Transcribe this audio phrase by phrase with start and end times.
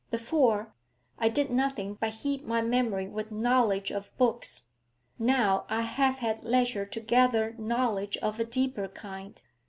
[0.09, 0.73] Before,
[1.19, 4.65] I did nothing but heap my memory with knowledge of books;
[5.19, 9.39] now I have had leisure to gather knowledge of a deeper kind.